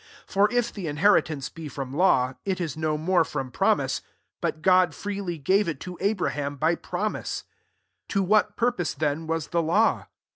[0.23, 4.01] 18 For if the inheritance be from law, i^ >• no more from promise:
[4.41, 7.43] but Sod fireelj gave it to^Abraham >y promise.
[8.09, 10.07] 19 To what fiur ^ iMe then was the law